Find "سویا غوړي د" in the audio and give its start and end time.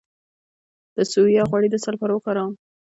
1.11-1.75